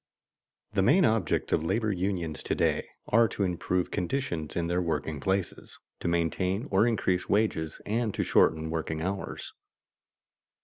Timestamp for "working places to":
4.81-6.07